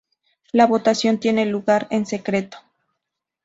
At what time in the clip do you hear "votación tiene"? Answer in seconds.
0.65-1.45